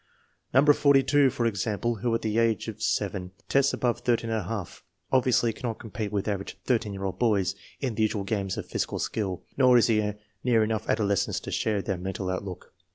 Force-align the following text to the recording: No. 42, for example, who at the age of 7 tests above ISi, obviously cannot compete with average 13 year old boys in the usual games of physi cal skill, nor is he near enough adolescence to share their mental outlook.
No. 0.51 0.65
42, 0.65 1.29
for 1.29 1.45
example, 1.45 1.97
who 1.97 2.15
at 2.15 2.23
the 2.23 2.39
age 2.39 2.67
of 2.67 2.81
7 2.81 3.33
tests 3.47 3.71
above 3.71 4.01
ISi, 4.03 4.81
obviously 5.11 5.53
cannot 5.53 5.77
compete 5.77 6.11
with 6.11 6.27
average 6.27 6.57
13 6.65 6.91
year 6.91 7.03
old 7.05 7.19
boys 7.19 7.53
in 7.81 7.93
the 7.93 8.01
usual 8.01 8.23
games 8.23 8.57
of 8.57 8.67
physi 8.67 8.89
cal 8.89 8.97
skill, 8.97 9.43
nor 9.57 9.77
is 9.77 9.85
he 9.85 10.13
near 10.43 10.63
enough 10.63 10.89
adolescence 10.89 11.39
to 11.41 11.51
share 11.51 11.83
their 11.83 11.97
mental 11.97 12.31
outlook. 12.31 12.73